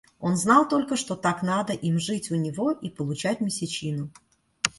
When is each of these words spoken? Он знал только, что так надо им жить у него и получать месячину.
Он 0.19 0.35
знал 0.35 0.67
только, 0.67 0.95
что 0.95 1.15
так 1.15 1.43
надо 1.43 1.73
им 1.73 1.99
жить 1.99 2.31
у 2.31 2.35
него 2.35 2.71
и 2.71 2.89
получать 2.89 3.39
месячину. 3.39 4.09